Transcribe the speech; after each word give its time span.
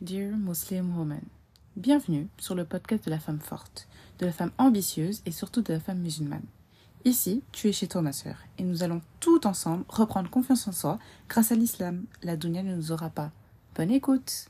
Dear 0.00 0.34
Muslim 0.34 0.96
Woman, 0.96 1.20
bienvenue 1.76 2.26
sur 2.38 2.54
le 2.54 2.64
podcast 2.64 3.04
de 3.04 3.10
la 3.10 3.18
femme 3.18 3.38
forte, 3.38 3.86
de 4.18 4.24
la 4.24 4.32
femme 4.32 4.50
ambitieuse 4.56 5.20
et 5.26 5.30
surtout 5.30 5.60
de 5.60 5.74
la 5.74 5.78
femme 5.78 5.98
musulmane. 5.98 6.46
Ici, 7.04 7.42
tu 7.52 7.68
es 7.68 7.72
chez 7.72 7.86
toi 7.86 8.00
ma 8.00 8.12
sœur 8.12 8.36
et 8.56 8.62
nous 8.62 8.82
allons 8.82 9.02
tout 9.20 9.46
ensemble 9.46 9.84
reprendre 9.90 10.30
confiance 10.30 10.66
en 10.66 10.72
soi 10.72 10.98
grâce 11.28 11.52
à 11.52 11.54
l'islam. 11.54 12.06
La 12.22 12.38
dunya 12.38 12.62
ne 12.62 12.74
nous 12.74 12.92
aura 12.92 13.10
pas. 13.10 13.30
Bonne 13.76 13.90
écoute 13.90 14.46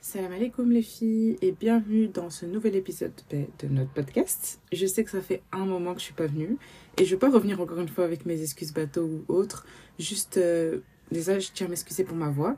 Salam 0.00 0.30
alaikum 0.30 0.70
les 0.70 0.82
filles 0.82 1.38
et 1.42 1.50
bienvenue 1.50 2.06
dans 2.06 2.30
ce 2.30 2.46
nouvel 2.46 2.76
épisode 2.76 3.20
de 3.30 3.66
notre 3.66 3.90
podcast. 3.90 4.60
Je 4.72 4.86
sais 4.86 5.02
que 5.02 5.10
ça 5.10 5.20
fait 5.20 5.42
un 5.50 5.66
moment 5.66 5.94
que 5.94 5.98
je 5.98 6.04
suis 6.04 6.14
pas 6.14 6.28
venue 6.28 6.56
et 6.98 7.04
je 7.04 7.10
vais 7.10 7.18
pas 7.18 7.30
revenir 7.30 7.60
encore 7.60 7.80
une 7.80 7.88
fois 7.88 8.04
avec 8.04 8.26
mes 8.26 8.40
excuses 8.40 8.72
bateau 8.72 9.02
ou 9.02 9.24
autres. 9.26 9.66
Juste, 9.98 10.36
euh, 10.36 10.82
déjà 11.10 11.40
je 11.40 11.50
tiens 11.52 11.66
à 11.66 11.70
m'excuser 11.70 12.04
pour 12.04 12.16
ma 12.16 12.30
voix. 12.30 12.56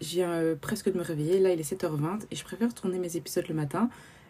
Je 0.00 0.08
viens 0.08 0.32
euh, 0.32 0.56
presque 0.56 0.90
de 0.90 0.98
me 0.98 1.02
réveiller, 1.02 1.40
là 1.40 1.52
il 1.52 1.60
est 1.60 1.72
7h20 1.72 2.22
et 2.30 2.36
je 2.36 2.44
préfère 2.44 2.74
tourner 2.74 2.98
mes 2.98 3.16
épisodes 3.16 3.46
le 3.48 3.54
matin. 3.54 3.88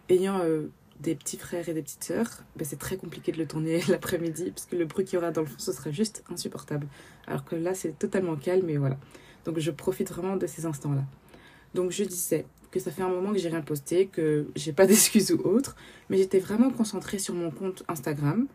Ayant 0.09 0.39
euh, 0.39 0.69
des 0.99 1.15
petits 1.15 1.37
frères 1.37 1.67
et 1.67 1.73
des 1.73 1.81
petites 1.81 2.03
sœurs, 2.03 2.43
ben, 2.55 2.65
c'est 2.65 2.79
très 2.79 2.97
compliqué 2.97 3.31
de 3.31 3.37
le 3.37 3.47
tourner 3.47 3.81
l'après-midi 3.87 4.51
parce 4.51 4.65
que 4.65 4.75
le 4.75 4.85
bruit 4.85 5.05
qu'il 5.05 5.15
y 5.15 5.17
aura 5.17 5.31
dans 5.31 5.41
le 5.41 5.47
fond 5.47 5.59
ce 5.59 5.71
serait 5.71 5.93
juste 5.93 6.23
insupportable. 6.31 6.87
Alors 7.27 7.43
que 7.43 7.55
là 7.55 7.73
c'est 7.73 7.97
totalement 7.97 8.35
calme 8.35 8.69
et 8.69 8.77
voilà. 8.77 8.97
Donc 9.45 9.59
je 9.59 9.71
profite 9.71 10.09
vraiment 10.09 10.37
de 10.37 10.47
ces 10.47 10.65
instants-là. 10.65 11.03
Donc 11.73 11.91
je 11.91 12.03
disais 12.03 12.45
que 12.71 12.79
ça 12.79 12.91
fait 12.91 13.03
un 13.03 13.09
moment 13.09 13.31
que 13.31 13.37
j'ai 13.37 13.49
rien 13.49 13.61
posté, 13.61 14.07
que 14.07 14.47
j'ai 14.55 14.73
pas 14.73 14.85
d'excuses 14.87 15.31
ou 15.31 15.39
autre, 15.47 15.75
mais 16.09 16.17
j'étais 16.17 16.39
vraiment 16.39 16.69
concentrée 16.69 17.19
sur 17.19 17.33
mon 17.33 17.51
compte 17.51 17.83
Instagram, 17.87 18.47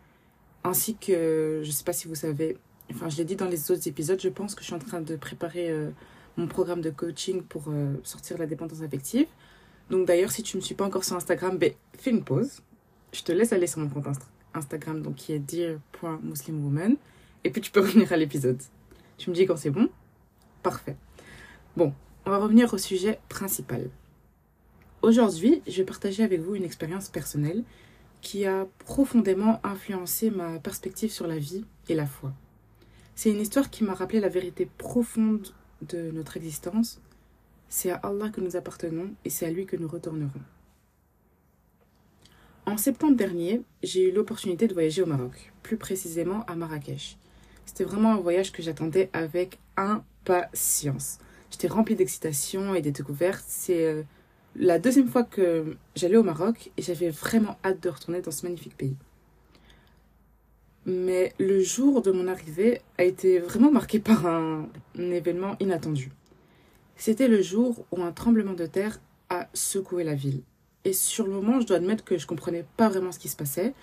ainsi 0.64 0.96
que, 0.96 1.62
je 1.64 1.70
sais 1.70 1.84
pas 1.84 1.92
si 1.92 2.08
vous 2.08 2.14
savez, 2.14 2.56
enfin 2.92 3.08
je 3.08 3.16
l'ai 3.16 3.24
dit 3.24 3.36
dans 3.36 3.48
les 3.48 3.70
autres 3.70 3.88
épisodes, 3.88 4.20
je 4.20 4.28
pense 4.28 4.54
que 4.54 4.60
je 4.60 4.66
suis 4.66 4.74
en 4.74 4.78
train 4.78 5.00
de 5.00 5.16
préparer 5.16 5.70
euh, 5.70 5.90
mon 6.36 6.46
programme 6.46 6.80
de 6.80 6.90
coaching 6.90 7.42
pour 7.42 7.64
euh, 7.68 7.94
sortir 8.02 8.36
de 8.36 8.42
la 8.42 8.46
dépendance 8.46 8.82
affective. 8.82 9.26
Donc 9.90 10.06
d'ailleurs, 10.06 10.30
si 10.30 10.42
tu 10.42 10.56
ne 10.56 10.60
me 10.60 10.64
suis 10.64 10.74
pas 10.74 10.84
encore 10.84 11.04
sur 11.04 11.16
Instagram, 11.16 11.58
ben, 11.58 11.72
fais 11.98 12.10
une 12.10 12.24
pause. 12.24 12.62
Je 13.12 13.22
te 13.22 13.32
laisse 13.32 13.52
aller 13.52 13.66
sur 13.66 13.80
mon 13.80 13.88
compte 13.88 14.06
Instagram, 14.54 15.02
donc 15.02 15.16
qui 15.16 15.32
est 15.32 15.38
dear.muslimwoman. 15.38 16.96
Et 17.44 17.50
puis 17.50 17.60
tu 17.60 17.70
peux 17.70 17.80
revenir 17.86 18.12
à 18.12 18.16
l'épisode. 18.16 18.60
Tu 19.18 19.30
me 19.30 19.34
dis 19.34 19.46
quand 19.46 19.56
c'est 19.56 19.70
bon 19.70 19.88
Parfait. 20.62 20.96
Bon, 21.76 21.92
on 22.26 22.30
va 22.30 22.38
revenir 22.38 22.72
au 22.72 22.78
sujet 22.78 23.18
principal. 23.28 23.90
Aujourd'hui, 25.02 25.62
je 25.66 25.78
vais 25.78 25.84
partager 25.84 26.22
avec 26.22 26.40
vous 26.40 26.54
une 26.54 26.64
expérience 26.64 27.08
personnelle 27.08 27.64
qui 28.20 28.44
a 28.44 28.66
profondément 28.84 29.60
influencé 29.64 30.30
ma 30.30 30.58
perspective 30.58 31.10
sur 31.10 31.26
la 31.26 31.38
vie 31.38 31.64
et 31.88 31.94
la 31.94 32.06
foi. 32.06 32.32
C'est 33.14 33.30
une 33.30 33.40
histoire 33.40 33.70
qui 33.70 33.84
m'a 33.84 33.94
rappelé 33.94 34.20
la 34.20 34.28
vérité 34.28 34.68
profonde 34.78 35.48
de 35.82 36.10
notre 36.10 36.36
existence. 36.36 37.00
C'est 37.68 37.90
à 37.90 37.96
Allah 37.96 38.30
que 38.30 38.40
nous 38.40 38.56
appartenons 38.56 39.10
et 39.24 39.30
c'est 39.30 39.46
à 39.46 39.50
lui 39.50 39.66
que 39.66 39.76
nous 39.76 39.88
retournerons. 39.88 40.40
En 42.66 42.76
septembre 42.76 43.16
dernier, 43.16 43.62
j'ai 43.82 44.08
eu 44.08 44.12
l'opportunité 44.12 44.68
de 44.68 44.74
voyager 44.74 45.02
au 45.02 45.06
Maroc, 45.06 45.52
plus 45.62 45.76
précisément 45.76 46.44
à 46.46 46.54
Marrakech. 46.54 47.16
C'était 47.64 47.84
vraiment 47.84 48.12
un 48.12 48.20
voyage 48.20 48.52
que 48.52 48.62
j'attendais 48.62 49.10
avec 49.12 49.58
impatience. 49.76 51.18
J'étais 51.50 51.68
remplie 51.68 51.94
d'excitation 51.94 52.74
et 52.74 52.82
de 52.82 52.90
découvertes. 52.90 53.44
C'est 53.46 53.84
euh, 53.86 54.02
la 54.56 54.78
deuxième 54.78 55.08
fois 55.08 55.22
que 55.22 55.76
j'allais 55.96 56.16
au 56.16 56.22
Maroc 56.22 56.70
et 56.76 56.82
j'avais 56.82 57.10
vraiment 57.10 57.56
hâte 57.64 57.82
de 57.82 57.88
retourner 57.88 58.20
dans 58.20 58.30
ce 58.30 58.44
magnifique 58.44 58.76
pays. 58.76 58.96
Mais 60.86 61.34
le 61.38 61.60
jour 61.60 62.02
de 62.02 62.10
mon 62.10 62.26
arrivée 62.26 62.80
a 62.98 63.04
été 63.04 63.38
vraiment 63.38 63.70
marqué 63.70 63.98
par 64.00 64.26
un, 64.26 64.68
événement 64.98 65.56
inattendu. 65.60 66.10
C'était 66.96 67.28
le 67.28 67.42
jour 67.42 67.84
où 67.92 68.02
un 68.02 68.12
tremblement 68.12 68.52
de 68.52 68.66
terre 68.66 69.00
a 69.28 69.48
secoué 69.54 70.04
la 70.04 70.14
ville. 70.14 70.42
Et 70.84 70.92
sur 70.92 71.26
le 71.26 71.32
moment, 71.32 71.60
je 71.60 71.66
dois 71.66 71.76
admettre 71.76 72.04
que 72.04 72.18
je 72.18 72.26
comprenais 72.26 72.64
pas 72.76 72.88
vraiment 72.88 73.12
ce 73.12 73.18
qui 73.18 73.28
se 73.28 73.36
passait. 73.36 73.74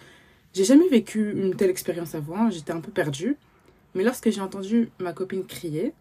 J'ai 0.53 0.63
jamais 0.63 0.87
vécu 0.89 1.31
une 1.31 1.55
telle 1.55 1.69
expérience 1.69 2.15
avant, 2.15 2.49
j'étais 2.49 2.71
un 2.71 2.81
peu 2.81 2.91
perdue. 2.91 3.37
Mais 3.95 4.03
lorsque 4.03 4.29
j'ai 4.29 4.41
entendu 4.41 4.89
ma 4.99 5.13
copine 5.13 5.45
crier, 5.45 5.93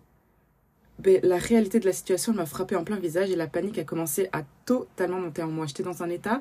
ben, 0.98 1.20
la 1.22 1.36
réalité 1.36 1.78
de 1.78 1.86
la 1.86 1.92
situation 1.92 2.32
m'a 2.32 2.46
frappé 2.46 2.74
en 2.76 2.84
plein 2.84 2.96
visage 2.96 3.30
et 3.30 3.36
la 3.36 3.46
panique 3.46 3.78
a 3.78 3.84
commencé 3.84 4.28
à 4.32 4.42
totalement 4.64 5.20
monter 5.20 5.42
en 5.42 5.48
moi. 5.48 5.66
J'étais 5.66 5.82
dans 5.82 6.02
un 6.02 6.08
état. 6.08 6.40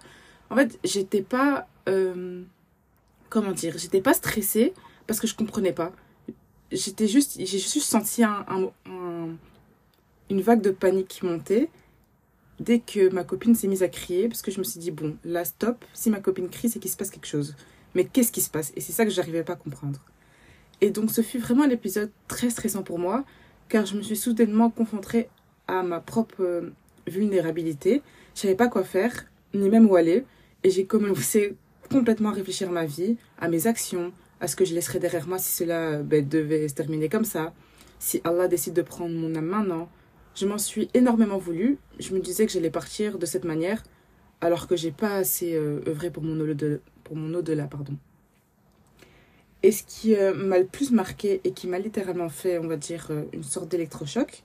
En 0.49 0.55
fait, 0.55 0.79
j'étais 0.83 1.21
pas. 1.21 1.67
Euh, 1.89 2.43
comment 3.29 3.51
dire 3.51 3.77
J'étais 3.77 4.01
pas 4.01 4.13
stressée 4.13 4.73
parce 5.07 5.19
que 5.19 5.27
je 5.27 5.35
comprenais 5.35 5.73
pas. 5.73 5.91
J'étais 6.71 7.07
juste. 7.07 7.35
J'ai 7.37 7.59
juste 7.59 7.81
senti 7.81 8.23
un, 8.23 8.45
une 10.29 10.41
vague 10.41 10.61
de 10.61 10.71
panique 10.71 11.07
qui 11.07 11.25
montait 11.25 11.69
dès 12.59 12.79
que 12.79 13.09
ma 13.09 13.23
copine 13.23 13.53
s'est 13.53 13.67
mise 13.67 13.83
à 13.83 13.89
crier 13.89 14.27
parce 14.27 14.41
que 14.41 14.51
je 14.51 14.59
me 14.59 14.63
suis 14.63 14.79
dit, 14.79 14.91
bon, 14.91 15.17
là, 15.23 15.45
stop. 15.45 15.83
Si 15.93 16.09
ma 16.09 16.19
copine 16.19 16.49
crie, 16.49 16.69
c'est 16.69 16.79
qu'il 16.79 16.91
se 16.91 16.97
passe 16.97 17.09
quelque 17.09 17.27
chose. 17.27 17.55
Mais 17.93 18.05
qu'est-ce 18.05 18.31
qui 18.31 18.41
se 18.41 18.49
passe? 18.49 18.71
Et 18.75 18.81
c'est 18.81 18.93
ça 18.93 19.05
que 19.05 19.11
j'arrivais 19.11 19.43
pas 19.43 19.53
à 19.53 19.57
comprendre. 19.57 19.99
Et 20.81 20.89
donc, 20.89 21.11
ce 21.11 21.21
fut 21.21 21.39
vraiment 21.39 21.63
un 21.63 21.69
épisode 21.69 22.11
très 22.27 22.49
stressant 22.49 22.83
pour 22.83 22.99
moi 22.99 23.23
car 23.69 23.85
je 23.85 23.97
me 23.97 24.01
suis 24.01 24.15
soudainement 24.15 24.69
confrontée 24.69 25.27
à 25.67 25.83
ma 25.83 25.99
propre 25.99 26.41
euh, 26.41 26.73
vulnérabilité. 27.07 28.01
Je 28.35 28.41
savais 28.41 28.55
pas 28.55 28.67
quoi 28.67 28.83
faire, 28.83 29.25
ni 29.53 29.69
même 29.69 29.89
où 29.89 29.95
aller, 29.95 30.25
et 30.63 30.69
j'ai 30.69 30.85
commencé 30.85 31.55
complètement 31.89 32.31
réfléchir 32.31 32.69
à 32.69 32.71
ma 32.71 32.85
vie, 32.85 33.17
à 33.39 33.47
mes 33.47 33.67
actions, 33.67 34.11
à 34.39 34.47
ce 34.47 34.55
que 34.55 34.65
je 34.65 34.73
laisserais 34.73 34.99
derrière 34.99 35.27
moi 35.27 35.37
si 35.37 35.51
cela 35.51 35.97
ben, 35.97 36.27
devait 36.27 36.67
se 36.67 36.73
terminer 36.73 37.09
comme 37.09 37.25
ça, 37.25 37.53
si 37.99 38.21
Allah 38.23 38.47
décide 38.47 38.73
de 38.73 38.81
prendre 38.81 39.15
mon 39.15 39.35
âme 39.35 39.45
maintenant. 39.45 39.89
Je 40.35 40.45
m'en 40.45 40.57
suis 40.57 40.89
énormément 40.93 41.37
voulu. 41.37 41.77
Je 41.99 42.13
me 42.13 42.19
disais 42.19 42.45
que 42.45 42.51
j'allais 42.51 42.69
partir 42.69 43.17
de 43.17 43.25
cette 43.25 43.45
manière, 43.45 43.83
alors 44.41 44.67
que 44.67 44.75
j'ai 44.75 44.91
pas 44.91 45.15
assez 45.15 45.55
euh, 45.55 45.81
œuvré 45.87 46.11
pour 46.11 46.23
mon 46.23 46.39
au-delà. 46.39 46.77
Pour 47.03 47.15
mon 47.15 47.33
au-delà, 47.35 47.65
pardon. 47.65 47.95
Et 49.63 49.71
ce 49.71 49.83
qui 49.83 50.15
euh, 50.15 50.33
m'a 50.33 50.59
le 50.59 50.65
plus 50.65 50.91
marqué 50.91 51.41
et 51.43 51.51
qui 51.51 51.67
m'a 51.67 51.79
littéralement 51.79 52.29
fait, 52.29 52.59
on 52.59 52.67
va 52.67 52.77
dire, 52.77 53.07
euh, 53.09 53.23
une 53.33 53.43
sorte 53.43 53.69
d'électrochoc, 53.69 54.43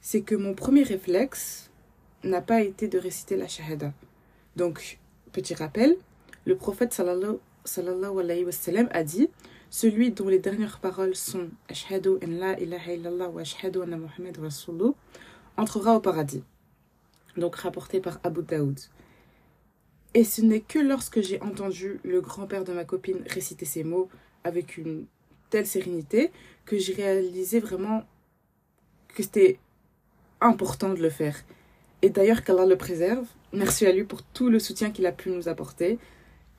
c'est 0.00 0.20
que 0.20 0.34
mon 0.34 0.54
premier 0.54 0.82
réflexe 0.82 1.70
n'a 2.24 2.40
pas 2.40 2.62
été 2.62 2.88
de 2.88 2.98
réciter 2.98 3.36
la 3.36 3.48
shahada. 3.48 3.92
Donc, 4.56 4.98
petit 5.32 5.54
rappel, 5.54 5.96
le 6.44 6.56
prophète 6.56 6.92
sallallahu, 6.92 7.38
alayhi 8.18 8.44
wa 8.44 8.52
a 8.90 9.04
dit 9.04 9.30
Celui 9.70 10.10
dont 10.10 10.28
les 10.28 10.38
dernières 10.38 10.78
paroles 10.80 11.14
sont 11.14 11.48
Ashhadu 11.68 12.10
en 12.10 12.30
la 12.38 12.58
ilaha 12.58 12.92
illallah 12.92 13.28
wa 13.28 13.40
ashhadu 13.42 13.82
anna 13.82 13.96
Muhammad 13.96 14.36
rasulullah 14.38 14.94
entrera 15.56 15.96
au 15.96 16.00
paradis. 16.00 16.42
Donc, 17.36 17.56
rapporté 17.56 18.00
par 18.00 18.18
Abu 18.24 18.42
Daoud. 18.42 18.78
Et 20.14 20.24
ce 20.24 20.42
n'est 20.42 20.60
que 20.60 20.78
lorsque 20.78 21.20
j'ai 21.22 21.40
entendu 21.40 21.98
le 22.04 22.20
grand-père 22.20 22.64
de 22.64 22.72
ma 22.72 22.84
copine 22.84 23.22
réciter 23.26 23.64
ces 23.64 23.84
mots 23.84 24.08
avec 24.44 24.76
une 24.76 25.06
telle 25.48 25.66
sérénité 25.66 26.30
que 26.66 26.76
j'ai 26.76 26.92
réalisé 26.92 27.60
vraiment 27.60 28.02
que 29.14 29.22
c'était 29.22 29.58
important 30.40 30.92
de 30.92 31.00
le 31.00 31.08
faire. 31.08 31.36
Et 32.02 32.10
d'ailleurs, 32.10 32.42
qu'Allah 32.42 32.66
le 32.66 32.76
préserve. 32.76 33.26
Merci 33.52 33.86
à 33.86 33.92
lui 33.92 34.04
pour 34.04 34.22
tout 34.22 34.50
le 34.50 34.58
soutien 34.58 34.90
qu'il 34.90 35.06
a 35.06 35.12
pu 35.12 35.30
nous 35.30 35.48
apporter. 35.48 35.98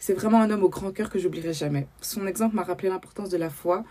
C'est 0.05 0.13
vraiment 0.13 0.41
un 0.41 0.49
homme 0.51 0.63
au 0.63 0.67
grand 0.67 0.91
cœur 0.91 1.09
que 1.09 1.17
j'oublierai 1.17 1.53
jamais. 1.53 1.87
Son 2.01 2.27
exemple 2.27 2.57
m'a 2.57 2.63
rappelé 2.63 2.89
l'importance 2.89 3.29
de 3.29 3.37
la 3.37 3.49
foi 3.49 3.85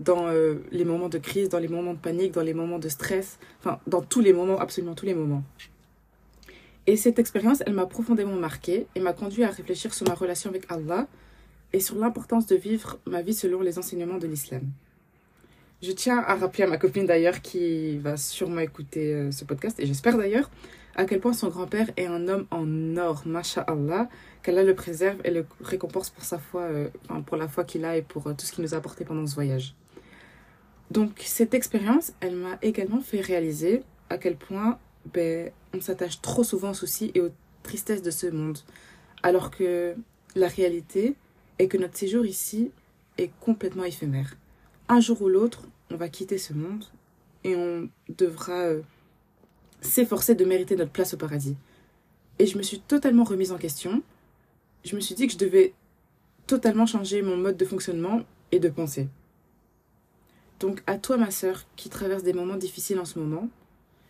dans 0.00 0.28
euh, 0.28 0.64
les 0.72 0.86
moments 0.86 1.10
de 1.10 1.18
crise, 1.18 1.50
dans 1.50 1.58
les 1.58 1.68
moments 1.68 1.92
de 1.92 1.98
panique, 1.98 2.32
dans 2.32 2.40
les 2.40 2.54
moments 2.54 2.78
de 2.78 2.88
stress, 2.88 3.38
enfin, 3.60 3.78
dans 3.86 4.00
tous 4.00 4.22
les 4.22 4.32
moments, 4.32 4.58
absolument 4.58 4.94
tous 4.94 5.04
les 5.04 5.12
moments. 5.12 5.42
Et 6.86 6.96
cette 6.96 7.18
expérience, 7.18 7.62
elle 7.66 7.74
m'a 7.74 7.84
profondément 7.84 8.32
marquée 8.32 8.86
et 8.94 9.00
m'a 9.00 9.12
conduit 9.12 9.44
à 9.44 9.50
réfléchir 9.50 9.92
sur 9.92 10.08
ma 10.08 10.14
relation 10.14 10.48
avec 10.48 10.64
Allah, 10.70 11.06
et 11.74 11.80
sur 11.80 11.96
l'importance 11.96 12.46
de 12.46 12.56
vivre 12.56 12.98
ma 13.04 13.20
vie 13.20 13.34
selon 13.34 13.60
les 13.60 13.78
enseignements 13.78 14.16
de 14.16 14.26
l'islam. 14.26 14.62
Je 15.82 15.92
tiens 15.92 16.24
à 16.26 16.34
rappeler 16.34 16.64
à 16.64 16.66
ma 16.66 16.78
copine 16.78 17.04
d'ailleurs 17.04 17.42
qui 17.42 17.98
va 17.98 18.16
sûrement 18.16 18.60
écouter 18.60 19.12
euh, 19.12 19.30
ce 19.30 19.44
podcast, 19.44 19.78
et 19.78 19.84
j'espère 19.84 20.16
d'ailleurs, 20.16 20.50
à 20.98 21.04
quel 21.04 21.20
point 21.20 21.32
son 21.32 21.48
grand-père 21.48 21.88
est 21.96 22.06
un 22.06 22.26
homme 22.26 22.46
en 22.50 22.96
or, 22.96 23.22
masha'Allah, 23.24 24.08
qu'Allah 24.42 24.64
le 24.64 24.74
préserve 24.74 25.20
et 25.22 25.30
le 25.30 25.46
récompense 25.62 26.10
pour 26.10 26.24
sa 26.24 26.40
foi, 26.40 26.62
euh, 26.62 26.88
pour 27.24 27.36
la 27.36 27.46
foi 27.46 27.62
qu'il 27.62 27.84
a 27.84 27.96
et 27.96 28.02
pour 28.02 28.26
euh, 28.26 28.34
tout 28.34 28.44
ce 28.44 28.50
qu'il 28.50 28.64
nous 28.64 28.74
a 28.74 28.78
apporté 28.78 29.04
pendant 29.04 29.24
ce 29.24 29.36
voyage. 29.36 29.76
Donc 30.90 31.22
cette 31.24 31.54
expérience, 31.54 32.12
elle 32.18 32.34
m'a 32.34 32.58
également 32.62 33.00
fait 33.00 33.20
réaliser 33.20 33.84
à 34.10 34.18
quel 34.18 34.36
point 34.36 34.80
ben, 35.14 35.52
on 35.72 35.80
s'attache 35.80 36.20
trop 36.20 36.42
souvent 36.42 36.70
aux 36.70 36.74
soucis 36.74 37.12
et 37.14 37.20
aux 37.20 37.30
tristesses 37.62 38.02
de 38.02 38.10
ce 38.10 38.26
monde, 38.26 38.58
alors 39.22 39.52
que 39.52 39.94
la 40.34 40.48
réalité, 40.48 41.14
et 41.60 41.68
que 41.68 41.78
notre 41.78 41.96
séjour 41.96 42.26
ici 42.26 42.72
est 43.18 43.30
complètement 43.38 43.84
éphémère. 43.84 44.34
Un 44.88 44.98
jour 44.98 45.22
ou 45.22 45.28
l'autre, 45.28 45.62
on 45.92 45.96
va 45.96 46.08
quitter 46.08 46.38
ce 46.38 46.54
monde 46.54 46.84
et 47.44 47.54
on 47.54 47.88
devra 48.08 48.64
euh, 48.64 48.80
s'efforcer 49.80 50.34
de 50.34 50.44
mériter 50.44 50.76
notre 50.76 50.92
place 50.92 51.14
au 51.14 51.16
paradis. 51.16 51.56
Et 52.38 52.46
je 52.46 52.58
me 52.58 52.62
suis 52.62 52.80
totalement 52.80 53.24
remise 53.24 53.52
en 53.52 53.58
question. 53.58 54.02
Je 54.84 54.94
me 54.96 55.00
suis 55.00 55.14
dit 55.14 55.26
que 55.26 55.32
je 55.32 55.38
devais 55.38 55.74
totalement 56.46 56.86
changer 56.86 57.22
mon 57.22 57.36
mode 57.36 57.56
de 57.56 57.64
fonctionnement 57.64 58.22
et 58.52 58.58
de 58.58 58.68
pensée. 58.68 59.08
Donc 60.60 60.82
à 60.86 60.98
toi 60.98 61.16
ma 61.16 61.30
sœur 61.30 61.64
qui 61.76 61.88
traverse 61.88 62.22
des 62.22 62.32
moments 62.32 62.56
difficiles 62.56 62.98
en 62.98 63.04
ce 63.04 63.18
moment, 63.18 63.48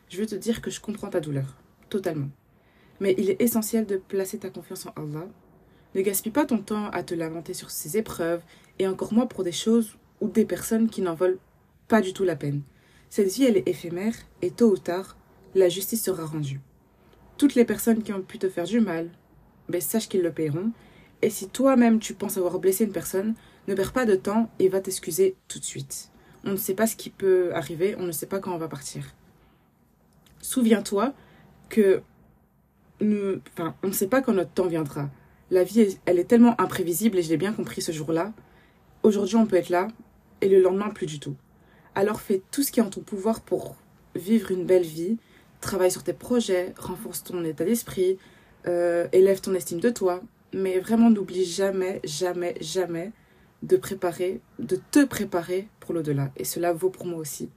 je 0.09 0.19
veux 0.19 0.26
te 0.26 0.35
dire 0.35 0.62
que 0.62 0.70
je 0.70 0.81
comprends 0.81 1.11
ta 1.11 1.20
douleur, 1.20 1.56
totalement. 1.91 2.31
Mais 3.00 3.14
il 3.19 3.29
est 3.29 3.43
essentiel 3.43 3.85
de 3.87 3.97
placer 3.97 4.38
ta 4.38 4.49
confiance 4.49 4.87
en 4.87 4.93
Allah. 4.97 5.26
Ne 5.94 6.03
gaspille 6.03 6.32
pas 6.32 6.47
ton 6.47 6.59
temps 6.59 6.88
à 6.91 7.03
te 7.03 7.14
lamenter 7.14 7.55
sur 7.55 7.71
ces 7.71 7.97
épreuves, 7.97 8.43
et 8.79 8.87
encore 8.87 9.12
moins 9.12 9.26
pour 9.26 9.44
des 9.44 9.53
choses 9.53 9.97
ou 10.21 10.29
des 10.29 10.44
personnes 10.44 10.88
qui 10.88 11.03
n'en 11.03 11.14
valent 11.14 11.38
pas 11.87 12.00
du 12.00 12.12
tout 12.12 12.25
la 12.25 12.37
peine. 12.37 12.62
Cette 13.11 13.29
vie, 13.29 13.44
elle 13.44 13.56
est 13.56 13.69
éphémère, 13.69 14.14
et 14.43 14.50
tôt 14.50 14.71
ou 14.71 14.79
tard, 14.79 15.17
la 15.58 15.69
justice 15.69 16.02
sera 16.02 16.25
rendue. 16.25 16.60
Toutes 17.37 17.55
les 17.55 17.64
personnes 17.64 18.02
qui 18.02 18.12
ont 18.12 18.22
pu 18.22 18.38
te 18.38 18.49
faire 18.49 18.64
du 18.64 18.81
mal, 18.81 19.10
ben, 19.69 19.81
sache 19.81 20.08
qu'ils 20.08 20.22
le 20.22 20.32
paieront. 20.32 20.72
Et 21.22 21.31
si 21.31 21.49
toi-même 21.49 21.99
tu 21.99 22.14
penses 22.14 22.37
avoir 22.37 22.58
blessé 22.58 22.84
une 22.84 22.93
personne, 22.93 23.34
ne 23.66 23.75
perds 23.75 23.93
pas 23.93 24.06
de 24.06 24.14
temps 24.14 24.50
et 24.58 24.69
va 24.69 24.81
t'excuser 24.81 25.37
tout 25.49 25.58
de 25.58 25.64
suite. 25.64 26.10
On 26.44 26.52
ne 26.52 26.56
sait 26.56 26.75
pas 26.75 26.87
ce 26.87 26.96
qui 26.96 27.10
peut 27.10 27.52
arriver, 27.55 27.96
on 27.99 28.05
ne 28.05 28.12
sait 28.12 28.26
pas 28.26 28.38
quand 28.38 28.55
on 28.55 28.58
va 28.58 28.69
partir. 28.69 29.05
Souviens-toi 30.40 31.12
que 31.69 32.02
enfin, 33.00 33.75
on 33.82 33.88
ne 33.88 33.93
sait 33.93 34.06
pas 34.06 34.22
quand 34.22 34.32
notre 34.32 34.52
temps 34.52 34.66
viendra. 34.66 35.11
La 35.50 35.64
vie, 35.64 35.99
elle 36.04 36.19
est 36.19 36.25
tellement 36.25 36.61
imprévisible 36.61 37.19
et 37.19 37.22
je 37.22 37.28
l'ai 37.28 37.37
bien 37.37 37.52
compris 37.52 37.82
ce 37.82 37.93
jour-là. 37.93 38.32
Aujourd'hui, 39.02 39.37
on 39.37 39.46
peut 39.46 39.56
être 39.56 39.70
là 39.70 39.88
et 40.40 40.49
le 40.49 40.61
lendemain, 40.61 40.90
plus 40.90 41.06
du 41.06 41.19
tout. 41.19 41.37
Alors 41.94 42.20
fais 42.20 42.43
tout 42.52 42.62
ce 42.62 42.70
qui 42.70 42.81
est 42.81 42.82
en 42.82 42.90
ton 42.90 43.00
pouvoir 43.00 43.40
pour 43.40 43.76
vivre 44.14 44.50
une 44.50 44.64
belle 44.64 44.84
vie. 44.84 45.19
Travaille 45.60 45.90
sur 45.90 46.05
tes 46.05 46.12
projets, 46.12 46.75
renforce 46.78 47.25
ton 47.25 47.44
état 47.44 47.64
d'esprit, 47.64 48.19
euh, 48.66 49.08
élève 49.12 49.40
ton 49.40 49.55
estime 49.55 49.81
de 49.81 49.90
toi. 49.90 50.22
Mais 50.52 50.78
vraiment, 50.78 51.10
n'oublie 51.10 51.44
jamais, 51.44 52.00
jamais, 52.05 52.55
jamais 52.60 53.12
de 53.62 53.76
préparer, 53.76 54.40
de 54.58 54.78
te 54.90 55.05
préparer 55.05 55.69
pour 55.81 55.94
l'au-delà. 55.94 56.31
Et 56.37 56.44
cela 56.44 56.72
vaut 56.72 56.90
pour 56.90 57.06
moi 57.06 57.19
aussi. 57.19 57.50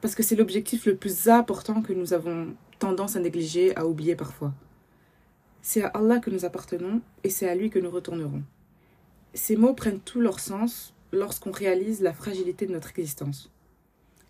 Parce 0.00 0.14
que 0.14 0.22
c'est 0.22 0.36
l'objectif 0.36 0.86
le 0.86 0.96
plus 0.96 1.28
important 1.28 1.80
que 1.80 1.92
nous 1.92 2.12
avons 2.12 2.54
tendance 2.78 3.16
à 3.16 3.20
négliger, 3.20 3.74
à 3.76 3.86
oublier 3.86 4.16
parfois. 4.16 4.52
C'est 5.62 5.82
à 5.82 5.88
Allah 5.88 6.18
que 6.18 6.28
nous 6.28 6.44
appartenons 6.44 7.00
et 7.22 7.30
c'est 7.30 7.48
à 7.48 7.54
lui 7.54 7.70
que 7.70 7.78
nous 7.78 7.90
retournerons. 7.90 8.42
Ces 9.32 9.56
mots 9.56 9.72
prennent 9.72 10.00
tout 10.00 10.20
leur 10.20 10.40
sens 10.40 10.94
lorsqu'on 11.10 11.50
réalise 11.50 12.02
la 12.02 12.12
fragilité 12.12 12.66
de 12.66 12.72
notre 12.72 12.90
existence. 12.90 13.50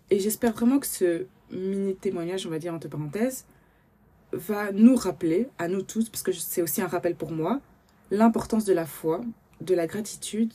Et 0.09 0.19
j'espère 0.19 0.53
vraiment 0.53 0.79
que 0.79 0.87
ce 0.87 1.25
mini 1.51 1.95
témoignage, 1.95 2.45
on 2.45 2.49
va 2.49 2.59
dire 2.59 2.73
entre 2.73 2.87
parenthèses, 2.87 3.45
va 4.33 4.71
nous 4.71 4.95
rappeler, 4.95 5.47
à 5.57 5.67
nous 5.67 5.81
tous, 5.81 6.09
parce 6.09 6.23
que 6.23 6.31
c'est 6.31 6.61
aussi 6.61 6.81
un 6.81 6.87
rappel 6.87 7.15
pour 7.15 7.31
moi, 7.31 7.61
l'importance 8.11 8.65
de 8.65 8.73
la 8.73 8.85
foi, 8.85 9.21
de 9.61 9.73
la 9.73 9.87
gratitude 9.87 10.53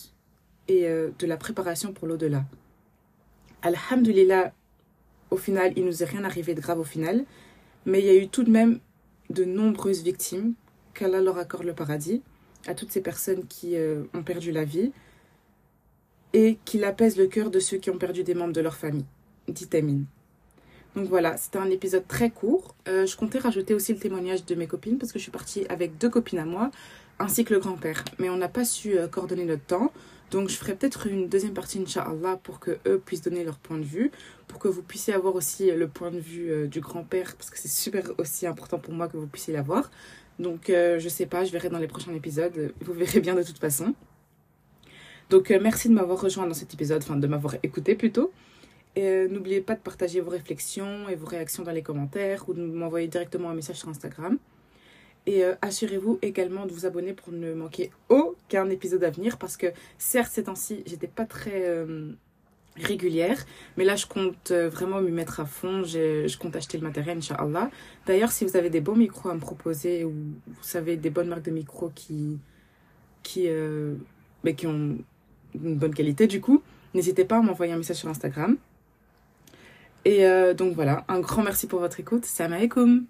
et 0.68 0.86
euh, 0.86 1.10
de 1.18 1.26
la 1.26 1.36
préparation 1.36 1.92
pour 1.92 2.06
l'au-delà. 2.06 2.44
Alhamdulillah, 3.62 4.52
au 5.30 5.36
final, 5.36 5.72
il 5.76 5.84
nous 5.84 6.02
est 6.02 6.06
rien 6.06 6.24
arrivé 6.24 6.54
de 6.54 6.60
grave 6.60 6.80
au 6.80 6.84
final, 6.84 7.24
mais 7.86 8.00
il 8.00 8.06
y 8.06 8.10
a 8.10 8.16
eu 8.16 8.28
tout 8.28 8.44
de 8.44 8.50
même 8.50 8.80
de 9.30 9.44
nombreuses 9.44 10.02
victimes, 10.02 10.54
qu'Allah 10.94 11.20
leur 11.20 11.38
accorde 11.38 11.64
le 11.64 11.74
paradis, 11.74 12.22
à 12.66 12.74
toutes 12.74 12.90
ces 12.90 13.00
personnes 13.00 13.46
qui 13.46 13.76
euh, 13.76 14.04
ont 14.12 14.22
perdu 14.22 14.52
la 14.52 14.64
vie, 14.64 14.92
et 16.32 16.58
qu'il 16.64 16.84
apaise 16.84 17.16
le 17.16 17.26
cœur 17.26 17.50
de 17.50 17.58
ceux 17.58 17.78
qui 17.78 17.90
ont 17.90 17.98
perdu 17.98 18.22
des 18.22 18.34
membres 18.34 18.52
de 18.52 18.60
leur 18.60 18.76
famille, 18.76 19.06
dit 19.48 19.68
Amin. 19.72 20.04
Donc 20.96 21.08
voilà, 21.08 21.36
c'était 21.36 21.58
un 21.58 21.70
épisode 21.70 22.06
très 22.08 22.30
court. 22.30 22.74
Euh, 22.88 23.06
je 23.06 23.16
comptais 23.16 23.38
rajouter 23.38 23.74
aussi 23.74 23.92
le 23.92 23.98
témoignage 23.98 24.44
de 24.44 24.54
mes 24.54 24.66
copines 24.66 24.98
parce 24.98 25.12
que 25.12 25.18
je 25.18 25.22
suis 25.22 25.32
partie 25.32 25.64
avec 25.68 25.98
deux 25.98 26.10
copines 26.10 26.38
à 26.38 26.44
moi, 26.44 26.70
ainsi 27.18 27.44
que 27.44 27.54
le 27.54 27.60
grand-père. 27.60 28.04
Mais 28.18 28.28
on 28.28 28.36
n'a 28.36 28.48
pas 28.48 28.64
su 28.64 28.96
coordonner 29.10 29.44
notre 29.44 29.64
temps. 29.64 29.92
Donc 30.30 30.48
je 30.48 30.54
ferai 30.54 30.74
peut-être 30.74 31.06
une 31.08 31.28
deuxième 31.28 31.54
partie, 31.54 31.80
Inch'Allah, 31.80 32.38
pour 32.42 32.60
que 32.60 32.78
eux 32.86 33.00
puissent 33.04 33.22
donner 33.22 33.44
leur 33.44 33.58
point 33.58 33.78
de 33.78 33.84
vue, 33.84 34.12
pour 34.46 34.60
que 34.60 34.68
vous 34.68 34.82
puissiez 34.82 35.12
avoir 35.12 35.34
aussi 35.34 35.70
le 35.72 35.88
point 35.88 36.10
de 36.10 36.18
vue 36.20 36.50
euh, 36.50 36.66
du 36.66 36.80
grand-père, 36.80 37.34
parce 37.36 37.50
que 37.50 37.58
c'est 37.58 37.68
super 37.68 38.12
aussi 38.18 38.46
important 38.46 38.78
pour 38.78 38.94
moi 38.94 39.08
que 39.08 39.16
vous 39.16 39.26
puissiez 39.26 39.52
l'avoir. 39.52 39.90
Donc 40.38 40.70
euh, 40.70 40.98
je 41.00 41.08
sais 41.08 41.26
pas, 41.26 41.44
je 41.44 41.50
verrai 41.50 41.68
dans 41.68 41.78
les 41.78 41.88
prochains 41.88 42.14
épisodes, 42.14 42.72
vous 42.80 42.92
verrez 42.92 43.20
bien 43.20 43.34
de 43.34 43.42
toute 43.42 43.58
façon. 43.58 43.94
Donc 45.30 45.50
euh, 45.50 45.58
merci 45.60 45.88
de 45.88 45.94
m'avoir 45.94 46.20
rejoint 46.20 46.46
dans 46.46 46.54
cet 46.54 46.74
épisode, 46.74 47.02
enfin 47.02 47.16
de 47.16 47.26
m'avoir 47.26 47.56
écouté 47.64 47.96
plutôt. 47.96 48.32
Et 48.96 49.28
n'oubliez 49.28 49.60
pas 49.60 49.74
de 49.74 49.80
partager 49.80 50.20
vos 50.20 50.30
réflexions 50.30 51.08
et 51.08 51.14
vos 51.14 51.26
réactions 51.26 51.62
dans 51.62 51.72
les 51.72 51.82
commentaires 51.82 52.48
ou 52.48 52.54
de 52.54 52.62
m'envoyer 52.62 53.06
directement 53.08 53.50
un 53.50 53.54
message 53.54 53.76
sur 53.76 53.88
Instagram. 53.88 54.38
Et 55.26 55.44
euh, 55.44 55.54
assurez-vous 55.60 56.18
également 56.22 56.66
de 56.66 56.72
vous 56.72 56.86
abonner 56.86 57.12
pour 57.12 57.32
ne 57.32 57.52
manquer 57.52 57.90
aucun 58.08 58.68
épisode 58.70 59.04
à 59.04 59.10
venir 59.10 59.36
parce 59.36 59.56
que 59.56 59.66
certes 59.98 60.32
ces 60.32 60.44
temps-ci 60.44 60.82
j'étais 60.86 61.08
pas 61.08 61.26
très 61.26 61.68
euh, 61.68 62.12
régulière 62.76 63.44
mais 63.76 63.84
là 63.84 63.96
je 63.96 64.06
compte 64.06 64.50
euh, 64.50 64.70
vraiment 64.70 65.00
m'y 65.00 65.10
mettre 65.10 65.40
à 65.40 65.44
fond. 65.44 65.84
Je, 65.84 66.36
compte 66.38 66.56
acheter 66.56 66.78
le 66.78 66.84
matériel 66.84 67.18
Inch'Allah. 67.18 67.70
D'ailleurs 68.06 68.32
si 68.32 68.44
vous 68.46 68.56
avez 68.56 68.70
des 68.70 68.80
bons 68.80 68.96
micros 68.96 69.28
à 69.28 69.34
me 69.34 69.40
proposer 69.40 70.04
ou 70.04 70.10
vous 70.46 70.62
savez 70.62 70.96
des 70.96 71.10
bonnes 71.10 71.28
marques 71.28 71.44
de 71.44 71.50
micros 71.50 71.90
qui 71.94 72.38
qui, 73.22 73.46
mais 74.42 74.54
qui 74.54 74.66
ont 74.66 74.96
une 75.54 75.76
bonne 75.76 75.94
qualité 75.94 76.26
du 76.26 76.40
coup 76.40 76.62
n'hésitez 76.94 77.26
pas 77.26 77.36
à 77.36 77.42
m'envoyer 77.42 77.74
un 77.74 77.76
message 77.76 77.98
sur 77.98 78.08
Instagram 78.08 78.56
et 80.04 80.24
donc 80.54 80.74
voilà 80.74 81.04
un 81.08 81.20
grand 81.20 81.42
merci 81.42 81.66
pour 81.66 81.80
votre 81.80 82.00
écoute. 82.00 82.24
Salam 82.24 82.54
alaikum 82.54 83.06